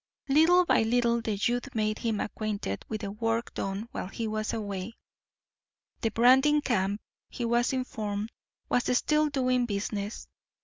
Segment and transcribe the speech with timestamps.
[0.27, 4.51] Little by little the youth made him acquainted with the work done while he was
[4.51, 4.95] away.
[5.99, 8.31] The branding camp, he was informed,
[8.67, 10.27] was still doing business.